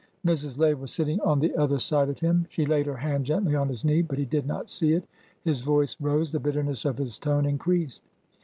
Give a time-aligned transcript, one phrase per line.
[0.25, 0.57] Mrs.
[0.57, 2.47] Lay was sitting on the other side of him.
[2.49, 5.03] She laid her hand gently on his knee, but he did not see it.
[5.43, 6.31] His voice rose.
[6.31, 8.01] The bitterness of his tone increased.